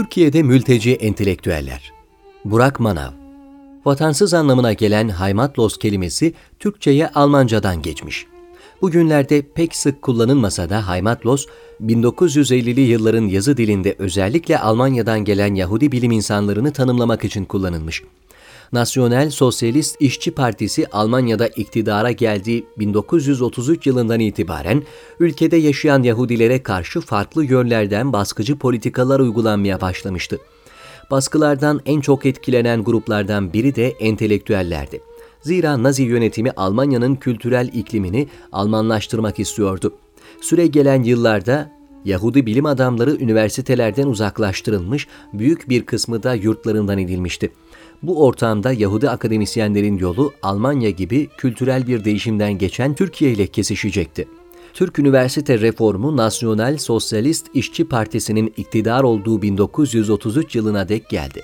Türkiye'de 0.00 0.42
mülteci 0.42 0.92
entelektüeller. 0.94 1.92
Burak 2.44 2.80
Manav 2.80 3.10
Vatansız 3.84 4.34
anlamına 4.34 4.72
gelen 4.72 5.08
Heimatlos 5.08 5.78
kelimesi 5.78 6.34
Türkçe'ye 6.58 7.08
Almancadan 7.08 7.82
geçmiş. 7.82 8.26
Bugünlerde 8.82 9.42
pek 9.42 9.76
sık 9.76 10.02
kullanılmasa 10.02 10.70
da 10.70 10.88
Heimatlos, 10.88 11.46
1950'li 11.86 12.80
yılların 12.80 13.26
yazı 13.26 13.56
dilinde 13.56 13.94
özellikle 13.98 14.58
Almanya'dan 14.58 15.24
gelen 15.24 15.54
Yahudi 15.54 15.92
bilim 15.92 16.10
insanlarını 16.10 16.72
tanımlamak 16.72 17.24
için 17.24 17.44
kullanılmış. 17.44 18.02
Nasyonel 18.72 19.30
Sosyalist 19.30 19.96
İşçi 20.00 20.30
Partisi 20.30 20.86
Almanya'da 20.92 21.46
iktidara 21.46 22.12
geldiği 22.12 22.66
1933 22.78 23.86
yılından 23.86 24.20
itibaren 24.20 24.82
ülkede 25.20 25.56
yaşayan 25.56 26.02
Yahudilere 26.02 26.62
karşı 26.62 27.00
farklı 27.00 27.44
yönlerden 27.44 28.12
baskıcı 28.12 28.58
politikalar 28.58 29.20
uygulanmaya 29.20 29.80
başlamıştı. 29.80 30.38
Baskılardan 31.10 31.80
en 31.86 32.00
çok 32.00 32.26
etkilenen 32.26 32.84
gruplardan 32.84 33.52
biri 33.52 33.74
de 33.74 33.88
entelektüellerdi. 33.88 35.00
Zira 35.40 35.82
Nazi 35.82 36.02
yönetimi 36.02 36.50
Almanya'nın 36.50 37.14
kültürel 37.14 37.70
iklimini 37.72 38.28
Almanlaştırmak 38.52 39.38
istiyordu. 39.38 39.94
Süre 40.40 40.66
gelen 40.66 41.02
yıllarda 41.02 41.70
Yahudi 42.04 42.46
bilim 42.46 42.66
adamları 42.66 43.16
üniversitelerden 43.16 44.06
uzaklaştırılmış, 44.06 45.06
büyük 45.32 45.68
bir 45.68 45.86
kısmı 45.86 46.22
da 46.22 46.34
yurtlarından 46.34 46.98
edilmişti. 46.98 47.52
Bu 48.02 48.26
ortamda 48.26 48.72
Yahudi 48.72 49.10
akademisyenlerin 49.10 49.98
yolu 49.98 50.32
Almanya 50.42 50.90
gibi 50.90 51.28
kültürel 51.36 51.86
bir 51.86 52.04
değişimden 52.04 52.58
geçen 52.58 52.94
Türkiye 52.94 53.32
ile 53.32 53.46
kesişecekti. 53.46 54.28
Türk 54.74 54.98
üniversite 54.98 55.60
reformu 55.60 56.16
Nasyonel 56.16 56.78
Sosyalist 56.78 57.46
İşçi 57.54 57.88
Partisi'nin 57.88 58.54
iktidar 58.56 59.02
olduğu 59.02 59.42
1933 59.42 60.56
yılına 60.56 60.88
dek 60.88 61.08
geldi. 61.08 61.42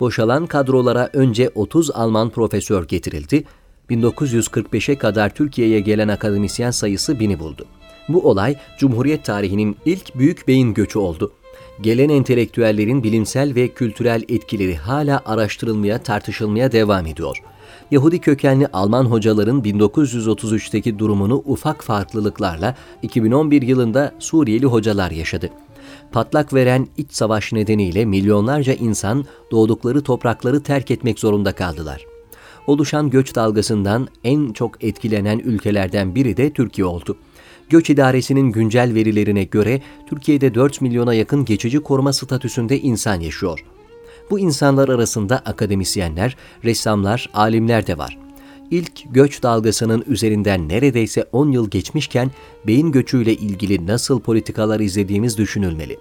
Boşalan 0.00 0.46
kadrolara 0.46 1.10
önce 1.12 1.50
30 1.54 1.90
Alman 1.90 2.30
profesör 2.30 2.84
getirildi, 2.84 3.44
1945'e 3.90 4.98
kadar 4.98 5.34
Türkiye'ye 5.34 5.80
gelen 5.80 6.08
akademisyen 6.08 6.70
sayısı 6.70 7.20
bini 7.20 7.38
buldu. 7.38 7.66
Bu 8.08 8.28
olay 8.28 8.56
Cumhuriyet 8.78 9.24
tarihinin 9.24 9.76
ilk 9.84 10.18
büyük 10.18 10.48
beyin 10.48 10.74
göçü 10.74 10.98
oldu 10.98 11.32
gelen 11.80 12.08
entelektüellerin 12.08 13.02
bilimsel 13.02 13.54
ve 13.54 13.68
kültürel 13.68 14.22
etkileri 14.28 14.76
hala 14.76 15.22
araştırılmaya, 15.26 16.02
tartışılmaya 16.02 16.72
devam 16.72 17.06
ediyor. 17.06 17.42
Yahudi 17.90 18.18
kökenli 18.18 18.66
Alman 18.72 19.04
hocaların 19.04 19.62
1933'teki 19.62 20.98
durumunu 20.98 21.42
ufak 21.46 21.84
farklılıklarla 21.84 22.74
2011 23.02 23.62
yılında 23.62 24.12
Suriyeli 24.18 24.66
hocalar 24.66 25.10
yaşadı. 25.10 25.50
Patlak 26.12 26.54
veren 26.54 26.88
iç 26.96 27.12
savaş 27.12 27.52
nedeniyle 27.52 28.04
milyonlarca 28.04 28.72
insan 28.72 29.24
doğdukları 29.50 30.02
toprakları 30.02 30.62
terk 30.62 30.90
etmek 30.90 31.18
zorunda 31.18 31.52
kaldılar. 31.52 32.04
Oluşan 32.66 33.10
göç 33.10 33.34
dalgasından 33.34 34.08
en 34.24 34.52
çok 34.52 34.84
etkilenen 34.84 35.38
ülkelerden 35.38 36.14
biri 36.14 36.36
de 36.36 36.52
Türkiye 36.52 36.84
oldu. 36.84 37.16
Göç 37.70 37.90
İdaresi'nin 37.90 38.52
güncel 38.52 38.94
verilerine 38.94 39.44
göre 39.44 39.82
Türkiye'de 40.06 40.54
4 40.54 40.80
milyona 40.80 41.14
yakın 41.14 41.44
geçici 41.44 41.80
koruma 41.80 42.12
statüsünde 42.12 42.80
insan 42.80 43.20
yaşıyor. 43.20 43.64
Bu 44.30 44.38
insanlar 44.38 44.88
arasında 44.88 45.38
akademisyenler, 45.38 46.36
ressamlar, 46.64 47.30
alimler 47.34 47.86
de 47.86 47.98
var. 47.98 48.18
İlk 48.70 49.14
göç 49.14 49.42
dalgasının 49.42 50.04
üzerinden 50.06 50.68
neredeyse 50.68 51.24
10 51.32 51.52
yıl 51.52 51.70
geçmişken 51.70 52.30
beyin 52.66 52.92
göçüyle 52.92 53.34
ilgili 53.34 53.86
nasıl 53.86 54.20
politikalar 54.20 54.80
izlediğimiz 54.80 55.38
düşünülmeli. 55.38 55.98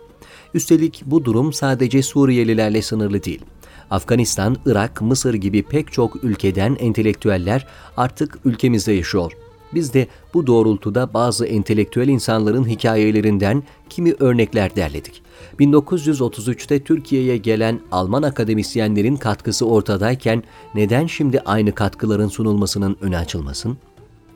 Üstelik 0.54 1.04
bu 1.06 1.26
durum 1.26 1.54
sadece 1.54 2.04
Suriyelilerle 2.04 2.82
sınırlı 2.82 3.23
değil. 3.23 3.42
Afganistan, 3.90 4.58
Irak, 4.66 5.02
Mısır 5.02 5.34
gibi 5.34 5.64
pek 5.64 5.92
çok 5.92 6.23
ülkeden 6.23 6.78
entelektüeller 6.80 7.67
artık 7.98 8.39
ülkemizde 8.45 8.92
yaşıyor. 8.92 9.32
Biz 9.73 9.94
de 9.94 10.08
bu 10.33 10.48
doğrultuda 10.48 11.14
bazı 11.14 11.45
entelektüel 11.45 12.08
insanların 12.08 12.67
hikayelerinden 12.67 13.64
kimi 13.89 14.14
örnekler 14.20 14.76
derledik. 14.76 15.22
1933'te 15.60 16.80
Türkiye'ye 16.80 17.38
gelen 17.38 17.80
Alman 17.92 18.23
akademisyenlerin 18.23 19.16
katkısı 19.16 19.66
ortadayken 19.66 20.44
neden 20.76 21.08
şimdi 21.08 21.39
aynı 21.39 21.76
katkıların 21.76 22.28
sunulmasının 22.28 22.98
önü 23.02 23.17
açılmasın? 23.17 23.78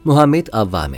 Muhammed 0.03 0.47
Avvame 0.51 0.97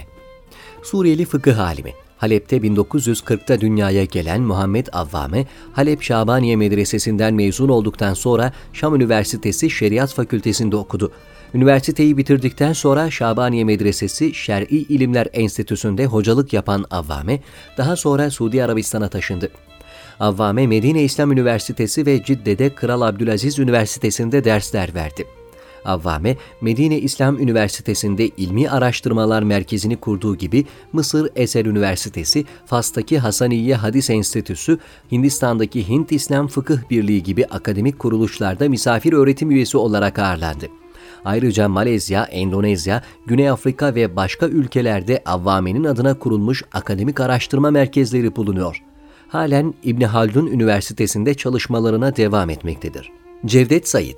Suriyeli 0.84 1.26
fıkıh 1.26 1.60
alimi 1.60 1.94
Halep'te 2.24 2.58
1940'ta 2.58 3.62
dünyaya 3.62 4.06
gelen 4.06 4.42
Muhammed 4.42 4.88
Avvame, 4.92 5.46
Halep 5.74 6.02
Şabaniye 6.02 6.56
Medresesi'nden 6.56 7.34
mezun 7.34 7.70
olduktan 7.70 8.14
sonra 8.14 8.54
Şam 8.74 8.96
Üniversitesi 8.96 9.70
Şeriat 9.70 10.14
Fakültesinde 10.14 10.76
okudu. 10.76 11.12
Üniversiteyi 11.54 12.18
bitirdikten 12.18 12.74
sonra 12.74 13.12
Şabaniye 13.12 13.64
Medresesi 13.64 14.34
Şer'i 14.34 14.76
İlimler 14.76 15.28
Enstitüsü'nde 15.34 16.06
hocalık 16.06 16.54
yapan 16.54 16.86
Avvame, 16.92 17.40
daha 17.78 17.96
sonra 17.96 18.30
Suudi 18.30 18.64
Arabistan'a 18.64 19.10
taşındı. 19.10 19.50
Avvame 20.20 20.68
Medine 20.68 21.04
İslam 21.04 21.32
Üniversitesi 21.32 22.06
ve 22.06 22.24
Cidde'de 22.24 22.76
Kral 22.76 23.02
Abdülaziz 23.02 23.60
Üniversitesi'nde 23.60 24.44
dersler 24.44 24.96
verdi. 24.96 25.26
Avvame, 25.86 26.38
Medine 26.62 27.00
İslam 27.00 27.40
Üniversitesi'nde 27.40 28.28
ilmi 28.28 28.70
araştırmalar 28.70 29.44
merkezini 29.44 29.96
kurduğu 29.96 30.36
gibi 30.36 30.66
Mısır 30.94 31.30
Eser 31.36 31.66
Üniversitesi, 31.66 32.46
Fas'taki 32.66 33.20
Hasaniye 33.20 33.76
Hadis 33.76 34.10
Enstitüsü, 34.10 34.80
Hindistan'daki 35.12 35.90
Hint 35.90 36.12
İslam 36.12 36.48
Fıkıh 36.48 36.90
Birliği 36.90 37.24
gibi 37.24 37.46
akademik 37.46 38.00
kuruluşlarda 38.00 38.70
misafir 38.70 39.14
öğretim 39.14 39.52
üyesi 39.52 39.78
olarak 39.78 40.20
ağırlandı. 40.20 40.83
Ayrıca 41.26 41.70
Malezya, 41.70 42.24
Endonezya, 42.24 43.04
Güney 43.26 43.50
Afrika 43.50 43.96
ve 43.96 44.16
başka 44.16 44.48
ülkelerde 44.48 45.22
Avvame'nin 45.26 45.84
adına 45.84 46.20
kurulmuş 46.20 46.64
akademik 46.74 47.20
araştırma 47.20 47.72
merkezleri 47.72 48.36
bulunuyor. 48.36 48.84
Halen 49.28 49.74
İbni 49.84 50.06
Haldun 50.06 50.48
Üniversitesi'nde 50.48 51.34
çalışmalarına 51.34 52.16
devam 52.16 52.50
etmektedir. 52.50 53.12
Cevdet 53.46 53.88
Said 53.88 54.18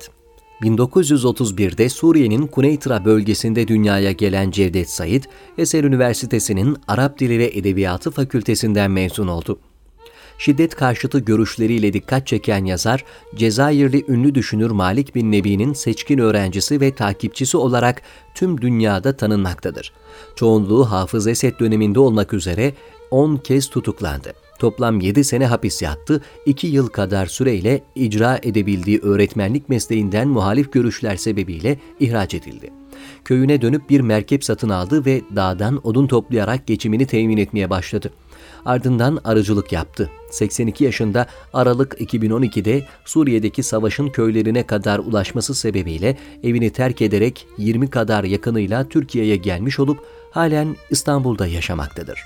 1931'de 0.62 1.88
Suriye'nin 1.88 2.46
Kuneytra 2.46 3.04
bölgesinde 3.04 3.68
dünyaya 3.68 4.12
gelen 4.12 4.50
Cevdet 4.50 4.90
Said, 4.90 5.24
Eser 5.58 5.84
Üniversitesi'nin 5.84 6.76
Arap 6.88 7.18
Dili 7.18 7.38
ve 7.38 7.50
Edebiyatı 7.54 8.10
Fakültesinden 8.10 8.90
mezun 8.90 9.28
oldu 9.28 9.58
şiddet 10.38 10.74
karşıtı 10.74 11.18
görüşleriyle 11.18 11.92
dikkat 11.92 12.26
çeken 12.26 12.64
yazar, 12.64 13.04
Cezayirli 13.34 14.04
ünlü 14.08 14.34
düşünür 14.34 14.70
Malik 14.70 15.14
bin 15.14 15.32
Nebi'nin 15.32 15.72
seçkin 15.72 16.18
öğrencisi 16.18 16.80
ve 16.80 16.94
takipçisi 16.94 17.56
olarak 17.56 18.02
tüm 18.34 18.60
dünyada 18.60 19.16
tanınmaktadır. 19.16 19.92
Çoğunluğu 20.36 20.84
Hafız 20.84 21.26
Esed 21.26 21.58
döneminde 21.60 22.00
olmak 22.00 22.34
üzere 22.34 22.72
10 23.10 23.36
kez 23.36 23.70
tutuklandı. 23.70 24.32
Toplam 24.58 25.00
7 25.00 25.24
sene 25.24 25.46
hapis 25.46 25.82
yattı, 25.82 26.22
2 26.46 26.66
yıl 26.66 26.88
kadar 26.88 27.26
süreyle 27.26 27.82
icra 27.94 28.38
edebildiği 28.42 28.98
öğretmenlik 28.98 29.68
mesleğinden 29.68 30.28
muhalif 30.28 30.72
görüşler 30.72 31.16
sebebiyle 31.16 31.78
ihraç 32.00 32.34
edildi. 32.34 32.70
Köyüne 33.24 33.62
dönüp 33.62 33.90
bir 33.90 34.00
merkep 34.00 34.44
satın 34.44 34.68
aldı 34.68 35.06
ve 35.06 35.22
dağdan 35.36 35.80
odun 35.86 36.06
toplayarak 36.06 36.66
geçimini 36.66 37.06
temin 37.06 37.36
etmeye 37.36 37.70
başladı. 37.70 38.10
Ardından 38.66 39.18
arıcılık 39.24 39.72
yaptı. 39.72 40.10
82 40.30 40.84
yaşında 40.84 41.26
Aralık 41.52 42.00
2012'de 42.00 42.82
Suriye'deki 43.04 43.62
savaşın 43.62 44.08
köylerine 44.08 44.66
kadar 44.66 44.98
ulaşması 44.98 45.54
sebebiyle 45.54 46.16
evini 46.42 46.70
terk 46.70 47.02
ederek 47.02 47.46
20 47.58 47.90
kadar 47.90 48.24
yakınıyla 48.24 48.88
Türkiye'ye 48.88 49.36
gelmiş 49.36 49.80
olup 49.80 49.98
halen 50.30 50.76
İstanbul'da 50.90 51.46
yaşamaktadır. 51.46 52.20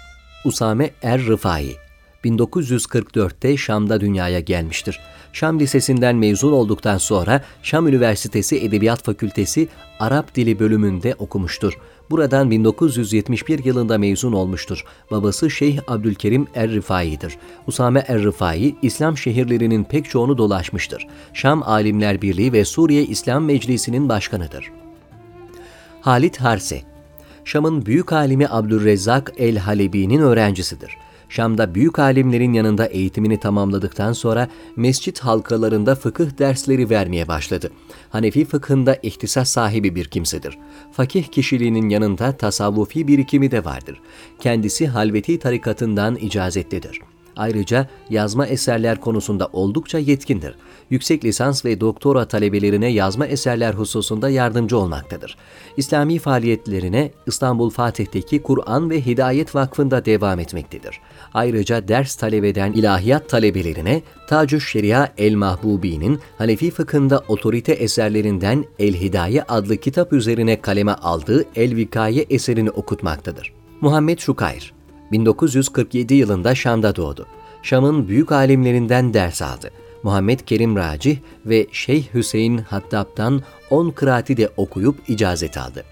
Usame 0.45 0.91
Er-Rıfai 1.03 1.77
1944'te 2.25 3.57
Şam'da 3.57 4.01
dünyaya 4.01 4.41
gelmiştir. 4.41 5.01
Şam 5.33 5.61
Lisesi'nden 5.61 6.17
mezun 6.17 6.53
olduktan 6.53 6.99
sonra 6.99 7.45
Şam 7.63 7.89
Üniversitesi 7.89 8.65
Edebiyat 8.65 9.05
Fakültesi 9.05 9.69
Arap 10.01 10.35
Dili 10.35 10.59
bölümünde 10.59 11.15
okumuştur. 11.19 11.79
Buradan 12.11 12.51
1971 12.51 13.65
yılında 13.65 13.99
mezun 13.99 14.33
olmuştur. 14.33 14.85
Babası 15.11 15.51
Şeyh 15.51 15.79
Abdülkerim 15.89 16.47
Er-Rifai'dir. 16.55 17.37
Usame 17.67 18.05
Er-Rifai, 18.09 18.75
İslam 18.83 19.17
şehirlerinin 19.17 19.85
pek 19.85 20.11
çoğunu 20.11 20.39
dolaşmıştır. 20.39 21.07
Şam 21.33 21.63
Alimler 21.63 22.23
Birliği 22.23 22.53
ve 22.53 22.65
Suriye 22.65 23.05
İslam 23.05 23.45
Meclisi'nin 23.45 24.09
başkanıdır. 24.09 24.71
Halit 26.01 26.41
Harse 26.41 26.83
Şam'ın 27.45 27.87
büyük 27.87 28.13
alimi 28.13 28.49
Abdülrezzak 28.49 29.33
el-Halebi'nin 29.39 30.21
öğrencisidir. 30.21 30.97
Şam'da 31.31 31.75
büyük 31.75 31.99
alimlerin 31.99 32.53
yanında 32.53 32.87
eğitimini 32.87 33.41
tamamladıktan 33.41 34.13
sonra 34.13 34.49
mescit 34.77 35.21
halkalarında 35.21 35.95
fıkıh 35.95 36.39
dersleri 36.39 36.91
vermeye 36.91 37.29
başladı. 37.29 37.71
Hanefi 38.11 38.45
fıkhında 38.45 38.97
ihtisas 39.03 39.51
sahibi 39.51 39.95
bir 39.95 40.05
kimsedir. 40.05 40.59
Fakih 40.93 41.25
kişiliğinin 41.25 41.89
yanında 41.89 42.37
tasavvufi 42.37 43.09
birikimi 43.09 43.51
de 43.51 43.65
vardır. 43.65 44.01
Kendisi 44.41 44.87
Halveti 44.87 45.39
tarikatından 45.39 46.17
icazetlidir. 46.17 47.01
Ayrıca 47.37 47.87
yazma 48.11 48.47
eserler 48.47 49.01
konusunda 49.01 49.49
oldukça 49.53 49.99
yetkindir. 49.99 50.55
Yüksek 50.91 51.25
lisans 51.25 51.65
ve 51.65 51.81
doktora 51.81 52.25
talebelerine 52.25 52.89
yazma 52.89 53.27
eserler 53.27 53.75
hususunda 53.75 54.29
yardımcı 54.31 54.79
olmaktadır. 54.79 55.37
İslami 55.77 56.19
faaliyetlerine 56.19 57.11
İstanbul 57.27 57.71
Fatih'teki 57.71 58.43
Kur'an 58.43 58.91
ve 58.91 59.07
Hidayet 59.07 59.55
Vakfı'nda 59.55 60.05
devam 60.05 60.39
etmektedir. 60.39 61.01
Ayrıca 61.35 61.89
ders 61.89 62.15
talep 62.15 62.45
eden 62.45 62.73
ilahiyat 62.73 63.29
talebelerine 63.29 64.03
Tacü 64.29 64.61
Şeria 64.61 65.09
El 65.19 65.35
Mahbubi'nin 65.35 66.21
Hanefi 66.39 66.71
fıkhında 66.71 67.23
otorite 67.29 67.73
eserlerinden 67.73 68.65
El 68.79 68.95
Hidaye 68.95 69.43
adlı 69.43 69.77
kitap 69.77 70.13
üzerine 70.13 70.61
kaleme 70.61 70.93
aldığı 70.93 71.45
El 71.57 71.77
Vikaye 71.77 72.27
eserini 72.31 72.71
okutmaktadır. 72.71 73.53
Muhammed 73.81 74.19
Şukayr 74.19 74.80
1947 75.13 76.15
yılında 76.15 76.55
Şam'da 76.55 76.97
doğdu. 76.97 77.27
Şam'ın 77.63 78.09
büyük 78.09 78.33
alimlerinden 78.33 79.15
ders 79.15 79.43
aldı. 79.43 79.71
Muhammed 80.03 80.41
Kerim 80.41 80.77
Racih 80.77 81.19
ve 81.47 81.67
Şeyh 81.73 82.15
Hüseyin 82.15 82.59
Hattab'dan 82.59 83.43
10 83.71 83.91
kıraati 83.91 84.37
de 84.37 84.49
okuyup 84.57 85.09
icazet 85.09 85.59
aldı. 85.59 85.85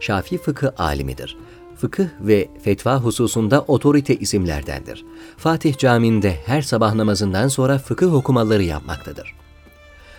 Şafi 0.00 0.38
fıkıh 0.38 0.68
alimidir. 0.78 1.36
Fıkıh 1.76 2.06
ve 2.20 2.48
fetva 2.62 2.96
hususunda 2.96 3.60
otorite 3.60 4.16
isimlerdendir. 4.16 5.04
Fatih 5.36 5.78
Camii'nde 5.78 6.36
her 6.46 6.62
sabah 6.62 6.94
namazından 6.94 7.48
sonra 7.48 7.78
fıkıh 7.78 8.14
okumaları 8.14 8.62
yapmaktadır. 8.62 9.34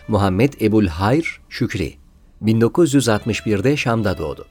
Muhammed 0.07 0.53
Ebul 0.62 0.88
Hayr 0.88 1.42
Şükri 1.50 1.94
1961'de 2.44 3.77
Şam'da 3.77 4.18
doğdu. 4.18 4.45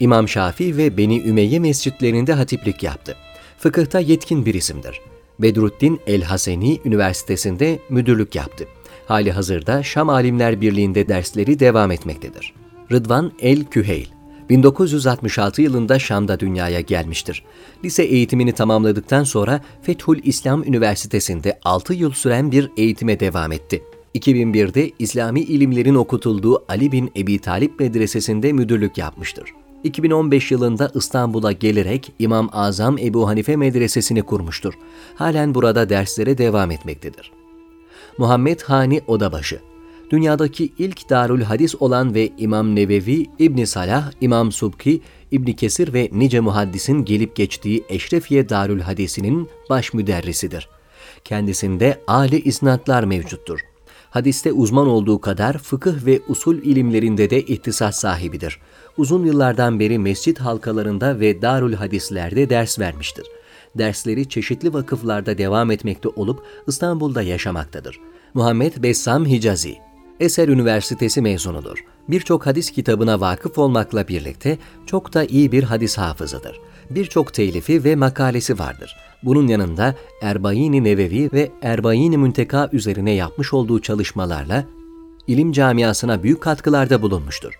İmam 0.00 0.28
Şafii 0.28 0.76
ve 0.76 0.96
Beni 0.96 1.20
Ümeyye 1.20 1.58
mescitlerinde 1.58 2.32
hatiplik 2.32 2.82
yaptı. 2.82 3.16
Fıkıhta 3.58 4.00
yetkin 4.00 4.46
bir 4.46 4.54
isimdir. 4.54 5.00
Bedruddin 5.38 6.00
El-Haseni 6.06 6.80
Üniversitesi'nde 6.84 7.78
müdürlük 7.88 8.34
yaptı. 8.34 8.64
Hali 9.06 9.32
hazırda 9.32 9.82
Şam 9.82 10.08
Alimler 10.08 10.60
Birliği'nde 10.60 11.08
dersleri 11.08 11.60
devam 11.60 11.90
etmektedir. 11.90 12.54
Rıdvan 12.92 13.32
El-Küheyl 13.40 14.06
1966 14.48 15.62
yılında 15.62 15.98
Şam'da 15.98 16.40
dünyaya 16.40 16.80
gelmiştir. 16.80 17.44
Lise 17.84 18.02
eğitimini 18.02 18.52
tamamladıktan 18.52 19.24
sonra 19.24 19.60
Fethül 19.82 20.20
İslam 20.24 20.62
Üniversitesi'nde 20.62 21.58
6 21.64 21.94
yıl 21.94 22.10
süren 22.10 22.52
bir 22.52 22.70
eğitime 22.76 23.20
devam 23.20 23.52
etti. 23.52 23.82
2001'de 24.14 24.90
İslami 24.98 25.40
ilimlerin 25.40 25.94
okutulduğu 25.94 26.64
Ali 26.68 26.92
bin 26.92 27.12
Ebi 27.16 27.38
Talip 27.38 27.80
Medresesi'nde 27.80 28.52
müdürlük 28.52 28.98
yapmıştır. 28.98 29.52
2015 29.84 30.50
yılında 30.50 30.90
İstanbul'a 30.94 31.52
gelerek 31.52 32.12
İmam 32.18 32.50
Azam 32.52 32.98
Ebu 32.98 33.28
Hanife 33.28 33.56
Medresesi'ni 33.56 34.22
kurmuştur. 34.22 34.74
Halen 35.14 35.54
burada 35.54 35.88
derslere 35.88 36.38
devam 36.38 36.70
etmektedir. 36.70 37.32
Muhammed 38.18 38.60
Hani 38.60 39.00
Odabaşı 39.06 39.60
Dünyadaki 40.10 40.72
ilk 40.78 41.10
darül 41.10 41.42
hadis 41.42 41.74
olan 41.80 42.14
ve 42.14 42.30
İmam 42.38 42.76
Nevevi, 42.76 43.26
İbn 43.38 43.64
Salah, 43.64 44.12
İmam 44.20 44.52
Subki, 44.52 45.00
İbn 45.30 45.52
Kesir 45.52 45.92
ve 45.92 46.08
nice 46.12 46.40
muhaddisin 46.40 47.04
gelip 47.04 47.36
geçtiği 47.36 47.84
Eşrefiye 47.88 48.48
Darül 48.48 48.80
Hadisi'nin 48.80 49.48
baş 49.70 49.94
müderrisidir. 49.94 50.68
Kendisinde 51.24 52.00
âli 52.06 52.40
isnatlar 52.40 53.04
mevcuttur. 53.04 53.60
Hadiste 54.10 54.52
uzman 54.52 54.86
olduğu 54.86 55.20
kadar 55.20 55.58
fıkıh 55.58 56.06
ve 56.06 56.20
usul 56.28 56.56
ilimlerinde 56.56 57.30
de 57.30 57.42
ihtisas 57.42 58.00
sahibidir 58.00 58.60
uzun 58.98 59.24
yıllardan 59.24 59.80
beri 59.80 59.98
mescit 59.98 60.40
halkalarında 60.40 61.20
ve 61.20 61.42
darül 61.42 61.74
hadislerde 61.74 62.50
ders 62.50 62.78
vermiştir. 62.78 63.26
Dersleri 63.78 64.28
çeşitli 64.28 64.72
vakıflarda 64.72 65.38
devam 65.38 65.70
etmekte 65.70 66.08
olup 66.08 66.42
İstanbul'da 66.66 67.22
yaşamaktadır. 67.22 68.00
Muhammed 68.34 68.72
Bessam 68.82 69.26
Hicazi 69.26 69.76
Eser 70.20 70.48
Üniversitesi 70.48 71.22
mezunudur. 71.22 71.84
Birçok 72.08 72.46
hadis 72.46 72.70
kitabına 72.70 73.20
vakıf 73.20 73.58
olmakla 73.58 74.08
birlikte 74.08 74.58
çok 74.86 75.14
da 75.14 75.24
iyi 75.24 75.52
bir 75.52 75.62
hadis 75.62 75.98
hafızıdır. 75.98 76.60
Birçok 76.90 77.34
telifi 77.34 77.84
ve 77.84 77.96
makalesi 77.96 78.58
vardır. 78.58 78.96
Bunun 79.22 79.48
yanında 79.48 79.94
Erbayin-i 80.22 80.84
Nevevi 80.84 81.30
ve 81.32 81.50
Erbayin-i 81.62 82.18
Münteka 82.18 82.68
üzerine 82.72 83.10
yapmış 83.10 83.54
olduğu 83.54 83.82
çalışmalarla 83.82 84.64
ilim 85.26 85.52
camiasına 85.52 86.22
büyük 86.22 86.40
katkılarda 86.40 87.02
bulunmuştur 87.02 87.58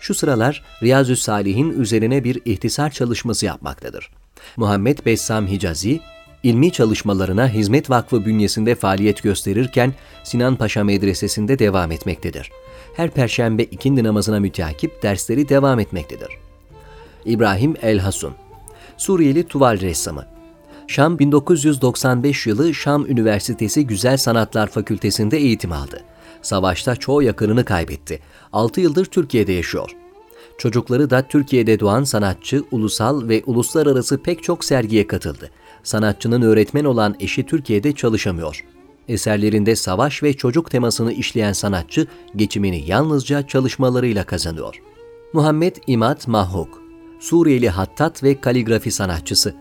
şu 0.00 0.14
sıralar 0.14 0.62
Riyazü 0.82 1.16
Salih'in 1.16 1.80
üzerine 1.80 2.24
bir 2.24 2.40
ihtisar 2.44 2.90
çalışması 2.90 3.46
yapmaktadır. 3.46 4.10
Muhammed 4.56 4.98
Bessam 5.06 5.46
Hicazi, 5.46 6.00
ilmi 6.42 6.72
çalışmalarına 6.72 7.48
Hizmet 7.48 7.90
Vakfı 7.90 8.24
bünyesinde 8.24 8.74
faaliyet 8.74 9.22
gösterirken 9.22 9.94
Sinan 10.24 10.56
Paşa 10.56 10.84
Medresesi'nde 10.84 11.58
devam 11.58 11.92
etmektedir. 11.92 12.50
Her 12.94 13.10
perşembe 13.10 13.62
ikindi 13.62 14.04
namazına 14.04 14.40
müteakip 14.40 15.02
dersleri 15.02 15.48
devam 15.48 15.80
etmektedir. 15.80 16.28
İbrahim 17.24 17.76
El 17.82 17.98
Hasun 17.98 18.34
Suriyeli 18.96 19.44
tuval 19.44 19.80
ressamı 19.80 20.26
Şam 20.86 21.18
1995 21.18 22.46
yılı 22.46 22.74
Şam 22.74 23.06
Üniversitesi 23.06 23.86
Güzel 23.86 24.16
Sanatlar 24.16 24.66
Fakültesinde 24.66 25.38
eğitim 25.38 25.72
aldı. 25.72 26.04
Savaşta 26.42 26.96
çoğu 26.96 27.22
yakınını 27.22 27.64
kaybetti. 27.64 28.20
6 28.52 28.80
yıldır 28.80 29.04
Türkiye'de 29.04 29.52
yaşıyor. 29.52 29.90
Çocukları 30.58 31.10
da 31.10 31.22
Türkiye'de 31.22 31.80
doğan 31.80 32.04
sanatçı, 32.04 32.64
ulusal 32.70 33.28
ve 33.28 33.42
uluslararası 33.46 34.22
pek 34.22 34.42
çok 34.42 34.64
sergiye 34.64 35.06
katıldı. 35.06 35.50
Sanatçının 35.82 36.42
öğretmen 36.42 36.84
olan 36.84 37.16
eşi 37.20 37.46
Türkiye'de 37.46 37.92
çalışamıyor. 37.92 38.64
Eserlerinde 39.08 39.76
savaş 39.76 40.22
ve 40.22 40.32
çocuk 40.32 40.70
temasını 40.70 41.12
işleyen 41.12 41.52
sanatçı 41.52 42.06
geçimini 42.36 42.88
yalnızca 42.90 43.46
çalışmalarıyla 43.46 44.24
kazanıyor. 44.24 44.82
Muhammed 45.32 45.76
İmad 45.86 46.20
Mahhuk, 46.26 46.82
Suriyeli 47.20 47.68
hattat 47.68 48.22
ve 48.22 48.40
kaligrafi 48.40 48.90
sanatçısı. 48.90 49.54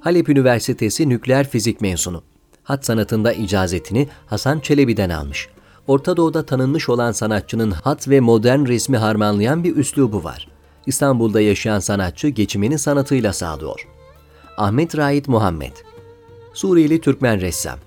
Halep 0.00 0.28
Üniversitesi 0.28 1.08
Nükleer 1.08 1.48
Fizik 1.48 1.80
mezunu. 1.80 2.22
Hat 2.62 2.86
sanatında 2.86 3.32
icazetini 3.32 4.08
Hasan 4.26 4.60
Çelebi'den 4.60 5.10
almış. 5.10 5.48
Orta 5.86 6.16
Doğu'da 6.16 6.46
tanınmış 6.46 6.88
olan 6.88 7.12
sanatçının 7.12 7.70
hat 7.70 8.08
ve 8.08 8.20
modern 8.20 8.66
resmi 8.66 8.96
harmanlayan 8.96 9.64
bir 9.64 9.76
üslubu 9.76 10.24
var. 10.24 10.48
İstanbul'da 10.86 11.40
yaşayan 11.40 11.78
sanatçı 11.78 12.28
geçimini 12.28 12.78
sanatıyla 12.78 13.32
sağlıyor. 13.32 13.88
Ahmet 14.62 14.98
Raid 14.98 15.24
Muhammed 15.28 15.72
Suriyeli 16.54 17.00
Türkmen 17.00 17.40
ressam. 17.40 17.78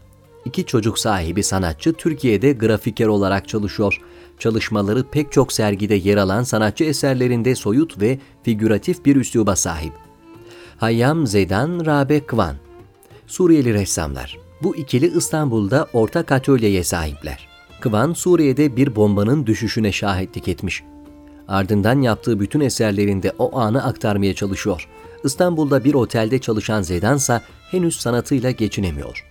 İki 0.45 0.65
çocuk 0.65 0.99
sahibi 0.99 1.43
sanatçı 1.43 1.93
Türkiye'de 1.93 2.53
grafiker 2.53 3.07
olarak 3.07 3.47
çalışıyor. 3.47 4.01
Çalışmaları 4.39 5.03
pek 5.03 5.31
çok 5.31 5.53
sergide 5.53 5.95
yer 5.95 6.17
alan 6.17 6.43
sanatçı 6.43 6.83
eserlerinde 6.83 7.55
soyut 7.55 8.01
ve 8.01 8.19
figüratif 8.43 9.05
bir 9.05 9.15
üsluba 9.15 9.55
sahip. 9.55 9.93
Hayyam 10.77 11.27
Zeydan 11.27 11.85
Rabe 11.85 12.19
Kvan 12.19 12.55
Suriyeli 13.27 13.73
ressamlar. 13.73 14.37
Bu 14.63 14.75
ikili 14.75 15.17
İstanbul'da 15.17 15.87
ortak 15.93 16.31
atölyeye 16.31 16.83
sahipler. 16.83 17.47
Kıvan 17.79 18.13
Suriye'de 18.13 18.75
bir 18.77 18.95
bombanın 18.95 19.45
düşüşüne 19.45 19.91
şahitlik 19.91 20.47
etmiş. 20.47 20.83
Ardından 21.47 22.01
yaptığı 22.01 22.39
bütün 22.39 22.59
eserlerinde 22.59 23.31
o 23.39 23.59
anı 23.59 23.83
aktarmaya 23.83 24.33
çalışıyor. 24.33 24.87
İstanbul'da 25.25 25.83
bir 25.83 25.93
otelde 25.93 26.39
çalışan 26.39 26.81
Zedansa 26.81 27.41
henüz 27.71 27.95
sanatıyla 27.95 28.51
geçinemiyor. 28.51 29.25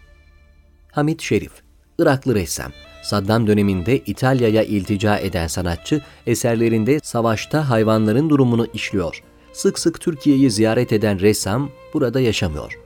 Hamit 0.93 1.23
Şerif, 1.23 1.53
Iraklı 1.99 2.35
ressam, 2.35 2.73
Saddam 3.03 3.47
döneminde 3.47 3.99
İtalya'ya 3.99 4.63
iltica 4.63 5.19
eden 5.19 5.47
sanatçı 5.47 6.03
eserlerinde 6.27 7.01
savaşta 7.03 7.71
hayvanların 7.71 8.31
durumunu 8.31 8.67
işliyor. 8.75 9.23
Sık 9.53 9.79
sık 9.79 10.01
Türkiye'yi 10.01 10.51
ziyaret 10.51 10.93
eden 10.93 11.21
ressam 11.21 11.71
burada 11.95 12.21
yaşamıyor. 12.21 12.79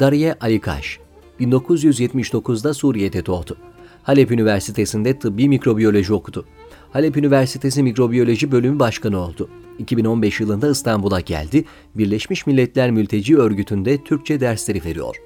Dariye 0.00 0.34
Alikaş, 0.40 0.98
1979'da 1.40 2.74
Suriye'de 2.74 3.26
doğdu. 3.26 3.56
Halep 4.02 4.30
Üniversitesi'nde 4.30 5.18
tıbbi 5.18 5.48
mikrobiyoloji 5.48 6.12
okudu. 6.12 6.44
Halep 6.92 7.16
Üniversitesi 7.16 7.82
Mikrobiyoloji 7.82 8.52
Bölümü 8.52 8.78
Başkanı 8.78 9.18
oldu. 9.18 9.50
2015 9.78 10.40
yılında 10.40 10.70
İstanbul'a 10.70 11.20
geldi, 11.20 11.64
Birleşmiş 11.94 12.46
Milletler 12.46 12.90
Mülteci 12.90 13.38
Örgütü'nde 13.38 14.04
Türkçe 14.04 14.40
dersleri 14.40 14.84
veriyor. 14.84 15.16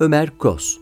Ömer 0.00 0.38
Kos 0.38 0.78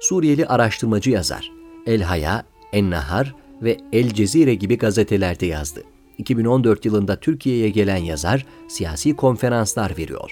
Suriyeli 0.00 0.46
araştırmacı 0.46 1.10
yazar. 1.10 1.52
El 1.86 2.02
Haya, 2.02 2.44
En 2.72 2.90
Nahar 2.90 3.34
ve 3.62 3.76
El 3.92 4.10
Cezire 4.10 4.54
gibi 4.54 4.78
gazetelerde 4.78 5.46
yazdı. 5.46 5.82
2014 6.18 6.84
yılında 6.84 7.20
Türkiye'ye 7.20 7.68
gelen 7.68 7.96
yazar 7.96 8.46
siyasi 8.68 9.16
konferanslar 9.16 9.98
veriyor. 9.98 10.30